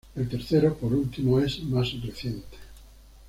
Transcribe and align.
El 0.15 0.27
tercero, 0.27 0.73
por 0.75 0.93
último, 0.93 1.39
es 1.41 1.61
más 1.61 1.93
reciente. 2.01 2.57